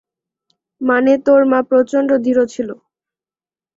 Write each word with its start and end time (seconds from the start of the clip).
মানে 0.81 1.13
তোর 1.25 1.41
মা 1.45 1.59
প্রচন্ড 1.69 2.09
দৃঢ় 2.23 2.43
ছিল। 2.45 2.69